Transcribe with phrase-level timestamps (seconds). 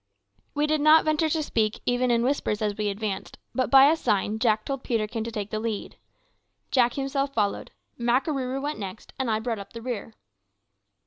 [0.55, 3.95] We did not venture to speak even in whispers as we advanced; but by a
[3.95, 5.95] sign Jack told Peterkin to take the lead.
[6.71, 7.69] Jack himself followed.
[7.99, 10.15] Makarooroo went next, and I brought up the rear.